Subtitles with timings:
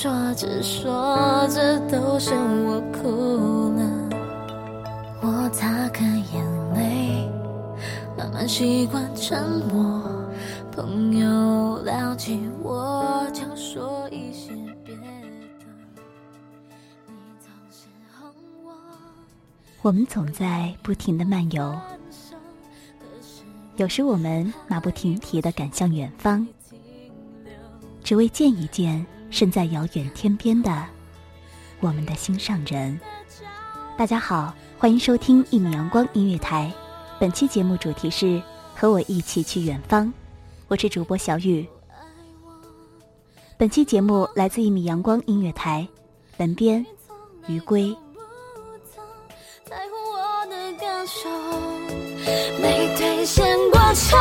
[0.00, 4.08] 说着说着都是我哭了，
[5.20, 7.28] 我擦干眼泪，
[8.16, 10.00] 慢慢习惯沉默。
[10.70, 14.52] 朋友聊起我，就说一些
[14.84, 15.02] 别的。
[17.08, 18.30] 你总是哄
[18.64, 18.72] 我。
[19.82, 21.76] 我们总在不停的漫游，
[23.74, 26.46] 有时我们马不停蹄地赶向远方，
[28.04, 30.84] 只为见一见身在遥远天边的
[31.80, 32.98] 我们的心上人。
[33.96, 36.72] 大家好，欢迎收听一米阳光音乐台，
[37.18, 38.42] 本期节目主题是
[38.74, 40.12] 和我一起去远方，
[40.68, 41.66] 我是主播小雨。
[43.56, 45.86] 本期节目来自一米阳光音乐台，
[46.36, 46.84] 本编
[47.46, 47.96] 余归。
[52.60, 54.18] 没兑现过承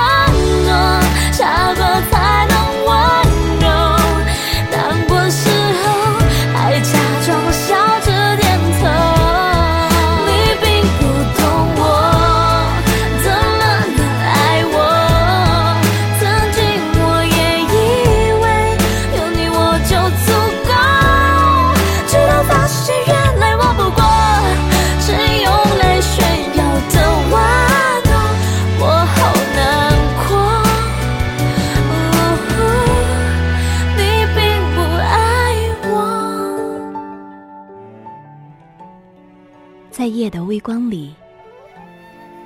[40.07, 41.13] 在夜的微光里，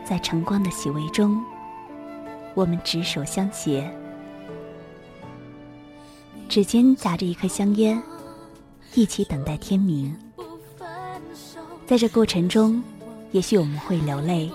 [0.04, 1.40] 在晨光的熹微中，
[2.56, 3.88] 我们执手相携，
[6.50, 8.02] 指尖夹着一颗香烟，
[8.96, 10.18] 一起等待天明。
[11.86, 12.82] 在这过程中，
[13.32, 14.52] 也许我们会流泪，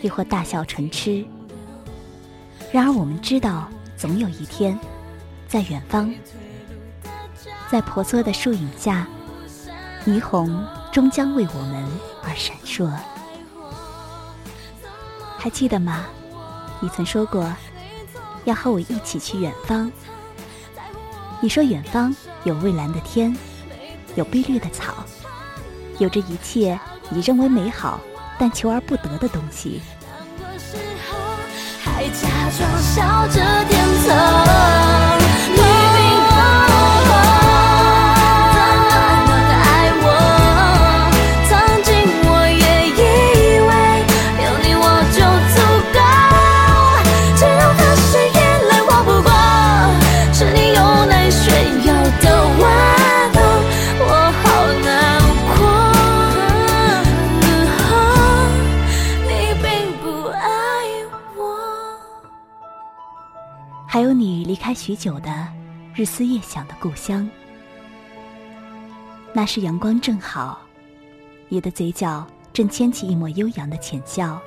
[0.00, 1.22] 亦或大笑唇痴。
[2.72, 3.68] 然而，我们知道，
[3.98, 4.78] 总有一天，
[5.46, 6.10] 在远方，
[7.70, 9.06] 在婆娑的树影下，
[10.06, 11.84] 霓虹终将为我们
[12.22, 12.90] 而闪烁。
[15.38, 16.04] 还记得吗？
[16.80, 17.50] 你曾说过，
[18.44, 19.90] 要和我一起去远方。
[21.40, 22.14] 你说远方
[22.44, 23.36] 有蔚蓝的天，
[24.14, 24.94] 有碧绿的草，
[25.98, 28.00] 有着一切你认为美好
[28.38, 29.82] 但求而不得的东西。
[31.82, 32.28] 还假
[32.58, 34.79] 装笑着点头。
[64.70, 65.48] 开许久的
[65.96, 67.28] 日思夜想的故乡，
[69.32, 70.60] 那时阳光正好，
[71.48, 74.40] 你的嘴角正牵起一抹悠扬的浅笑。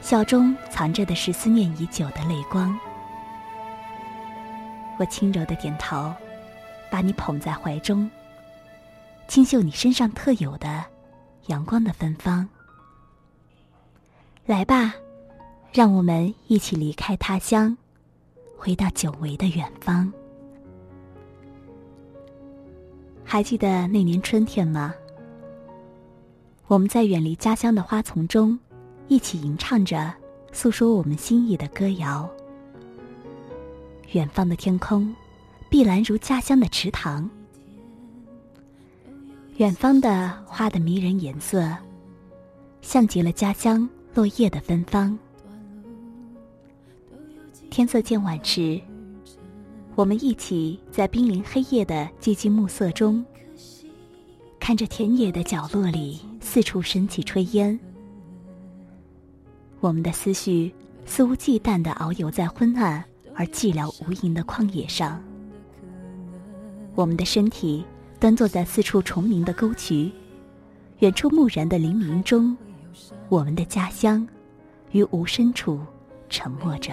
[0.00, 2.74] 笑中藏着的是思念已久的泪光。
[4.98, 6.10] 我轻柔的点头，
[6.90, 8.10] 把你捧在怀中，
[9.28, 10.82] 清嗅你身上特有的
[11.48, 12.48] 阳光的芬芳。
[14.46, 14.94] 来吧，
[15.70, 17.76] 让我们一起离开他乡，
[18.64, 20.10] 回到久违的远方。
[23.22, 24.94] 还记得那年春天吗？
[26.66, 28.58] 我们在远离家乡的花丛中，
[29.06, 30.10] 一起吟唱着，
[30.50, 32.26] 诉说我们心意的歌谣。
[34.12, 35.14] 远方的天空，
[35.68, 37.28] 碧蓝如家乡的池塘。
[39.58, 41.70] 远方的花的迷人颜色，
[42.80, 45.18] 像极了家乡落叶的芬芳。
[47.74, 48.80] 天色渐晚时，
[49.96, 53.24] 我们一起在濒临黑夜的寂静暮色中，
[54.60, 57.76] 看着田野的角落里四处升起炊烟。
[59.80, 60.72] 我们的思绪
[61.04, 63.04] 肆无忌惮地遨游在昏暗。
[63.34, 65.20] 而寂寥无垠的旷野上，
[66.94, 67.84] 我们的身体
[68.20, 70.12] 端坐在四处重明的沟渠，
[71.00, 72.56] 远处木然的黎明中，
[73.28, 74.24] 我们的家乡
[74.92, 75.80] 于无声处
[76.28, 76.92] 沉默着。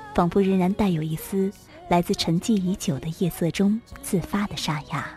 [0.13, 1.51] 仿佛仍然带有一丝
[1.89, 5.07] 来自沉寂已久的夜色中自发的沙哑，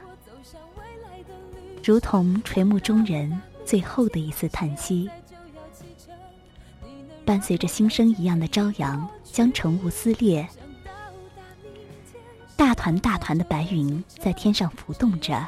[1.82, 5.08] 如同垂暮中人最后的一丝叹息。
[7.24, 10.46] 伴随着新生一样的朝阳，将晨雾撕裂，
[12.54, 15.46] 大团大团的白云在天上浮动着，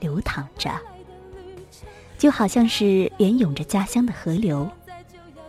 [0.00, 0.70] 流淌着。
[2.16, 4.70] 就好像是连涌着家乡的河流，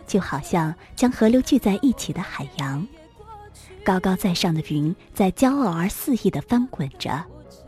[0.08, 2.84] 就好像将河流聚在一起的海洋。
[3.84, 7.24] 高高在上的云在骄傲而肆意的翻滚着、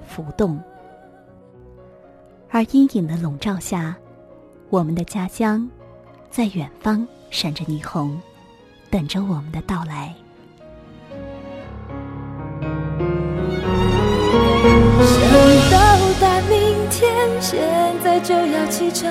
[0.09, 0.61] 浮动，
[2.51, 3.95] 而阴影的笼罩下，
[4.69, 5.71] 我们的家乡
[6.31, 8.21] 在远方闪着霓虹，
[8.91, 10.13] 等着我们的到来。
[17.41, 17.59] 现
[18.05, 19.11] 在就要启程，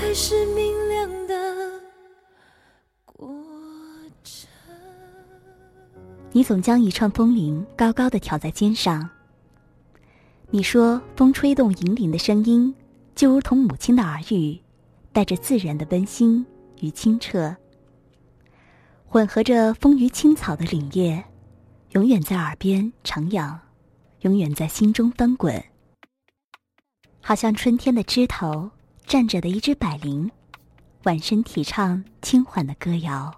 [0.13, 1.81] 是明亮的
[3.05, 3.33] 过
[4.23, 4.49] 程
[6.31, 9.09] 你总将一串风铃高高的挑在肩上。
[10.49, 12.75] 你说，风吹动银铃的声音，
[13.15, 14.59] 就如同母亲的耳语，
[15.13, 16.45] 带着自然的温馨
[16.81, 17.55] 与清澈，
[19.05, 21.23] 混合着风雨青草的凛冽，
[21.91, 23.57] 永远在耳边徜徉，
[24.21, 25.63] 永远在心中翻滚。
[27.21, 28.71] 好像春天的枝头
[29.11, 30.31] 站着的一只百灵，
[31.03, 33.29] 晚声体唱轻缓的歌谣。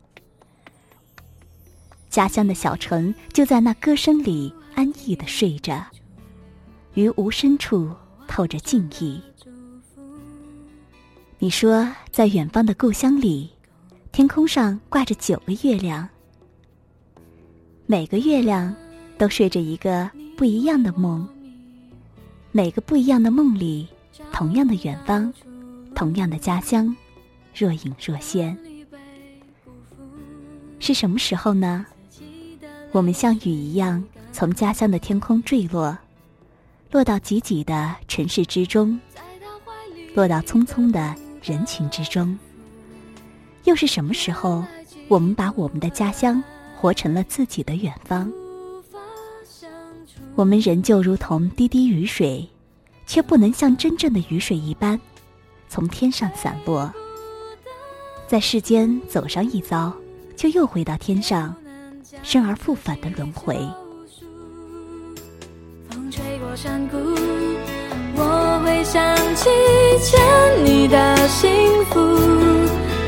[2.11, 5.83] 家乡的小城就在那歌声里安逸的睡着，
[6.93, 7.89] 于无声处
[8.27, 9.19] 透着敬意。
[11.39, 13.49] 你说，在远方的故乡里，
[14.11, 16.07] 天空上挂着九个月亮，
[17.87, 18.71] 每个月亮
[19.17, 21.27] 都睡着一个不一样的梦。
[22.51, 23.87] 每个不一样的梦里，
[24.31, 25.33] 同样的远方，
[25.93, 26.95] 同样的家乡，
[27.55, 28.57] 若隐若现。
[30.79, 31.85] 是什么时候呢？
[32.91, 35.97] 我们像雨一样从家乡的天空坠落，
[36.91, 38.99] 落到挤挤的城市之中，
[40.13, 42.37] 落到匆匆的人群之中。
[43.63, 44.63] 又是什么时候，
[45.07, 46.43] 我们把我们的家乡
[46.75, 48.31] 活成了自己的远方？
[50.35, 52.47] 我们仍旧如同滴滴雨水，
[53.07, 54.99] 却不能像真正的雨水一般，
[55.73, 56.93] 从天上散落，
[58.27, 59.91] 在世间走上一遭。
[60.35, 61.55] 就又回到天上，
[62.21, 63.57] 生而复返的轮回。
[65.89, 66.97] 风吹过山谷，
[68.15, 69.49] 我会想起
[69.99, 70.21] 欠
[70.63, 71.49] 你的幸
[71.85, 71.99] 福。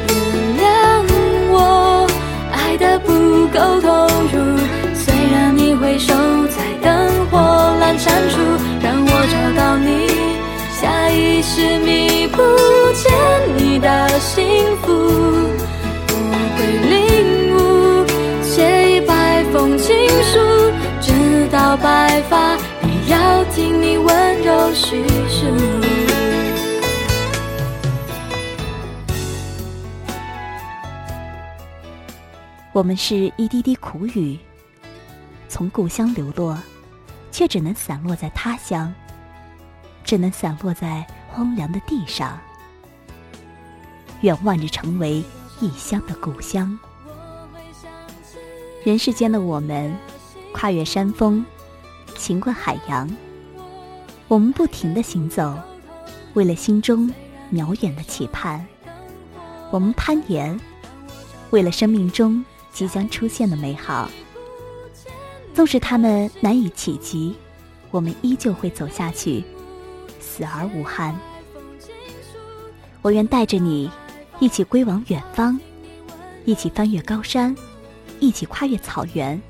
[0.10, 1.06] 原谅
[1.52, 2.08] 我
[2.52, 4.15] 爱的不够痛
[11.16, 12.38] 下意识弥补
[12.94, 13.10] 欠
[13.58, 14.92] 你的幸福。
[16.10, 16.16] 我
[16.58, 18.06] 会领悟，
[18.44, 20.40] 写一百封情书，
[21.02, 21.48] 直。
[21.52, 25.46] 到白发，也要听你温柔叙述。
[32.74, 34.38] 我们是一滴滴苦雨，
[35.48, 36.58] 从故乡流落，
[37.32, 38.94] 却只能散落在他乡，
[40.06, 42.40] 只能散落在荒凉的地上，
[44.22, 45.22] 远望着成为
[45.60, 46.80] 异乡的故乡。
[48.86, 49.94] 人世间的我们。
[50.58, 51.46] 跨越山峰，
[52.16, 53.14] 行过海洋，
[54.30, 55.54] 我们不停的行走，
[56.34, 57.14] 为了心中
[57.52, 58.66] 渺远的期盼。
[59.70, 60.58] 我们攀岩，
[61.50, 64.10] 为了生命中即将出现的美好。
[65.54, 67.36] 纵使他们难以企及，
[67.92, 69.44] 我们依旧会走下去，
[70.36, 71.18] 死而无憾。
[73.02, 73.90] 我愿带着你，
[74.40, 75.58] 一起归往远方，
[76.44, 77.56] 一起翻越高山，
[78.20, 79.42] 一起跨越草原。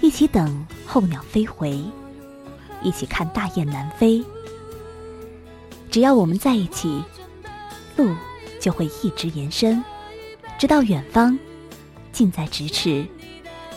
[0.00, 1.82] 一起等候鸟飞回，
[2.80, 4.24] 一起看大雁南飞。
[5.90, 7.02] 只要我们在一起，
[7.96, 8.14] 路
[8.60, 9.82] 就会一直延伸，
[10.56, 11.36] 直到远方，
[12.12, 13.04] 近在咫尺；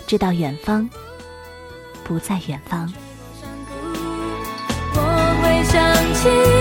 [0.05, 0.87] 直到远方，
[2.03, 2.93] 不在远方。
[6.23, 6.60] 想